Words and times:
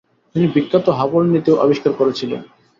তিনি 0.35 0.47
বিখ্যাত 0.47 0.85
হাবল 0.99 1.23
নীতিও 1.33 1.61
আবিষ্কার 1.63 1.91
করেছিলেন। 1.93 2.41